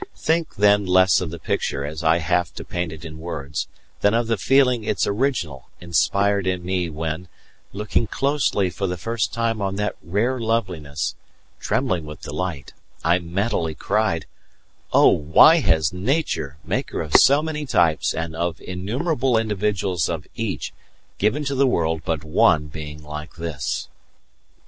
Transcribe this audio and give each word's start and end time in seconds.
Think, 0.17 0.55
then, 0.55 0.87
less 0.87 1.21
of 1.21 1.29
the 1.29 1.37
picture 1.37 1.85
as 1.85 2.03
I 2.03 2.17
have 2.17 2.51
to 2.55 2.65
paint 2.65 2.91
it 2.91 3.05
in 3.05 3.19
words 3.19 3.67
than 3.99 4.15
of 4.15 4.25
the 4.25 4.35
feeling 4.35 4.83
its 4.83 5.05
original 5.05 5.69
inspired 5.79 6.47
in 6.47 6.65
me 6.65 6.89
when, 6.89 7.27
looking 7.71 8.07
closely 8.07 8.71
for 8.71 8.87
the 8.87 8.97
first 8.97 9.31
time 9.31 9.61
on 9.61 9.75
that 9.75 9.95
rare 10.01 10.39
loveliness, 10.39 11.13
trembling 11.59 12.07
with 12.07 12.23
delight, 12.23 12.73
I 13.03 13.19
mentally 13.19 13.75
cried: 13.75 14.25
"Oh, 14.91 15.09
why 15.09 15.57
has 15.57 15.93
Nature, 15.93 16.57
maker 16.65 16.99
of 17.03 17.13
so 17.13 17.43
many 17.43 17.67
types 17.67 18.11
and 18.11 18.35
of 18.35 18.59
innumerable 18.59 19.37
individuals 19.37 20.09
of 20.09 20.25
each, 20.35 20.73
given 21.19 21.45
to 21.45 21.53
the 21.53 21.67
world 21.67 22.01
but 22.03 22.23
one 22.23 22.65
being 22.69 23.03
like 23.03 23.35
this?" 23.35 23.87